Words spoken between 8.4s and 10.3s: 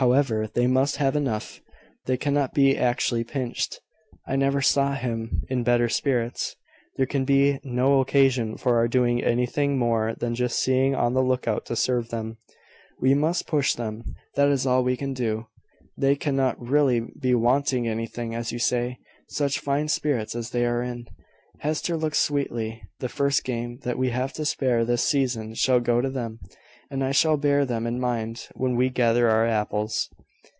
for our doing anything more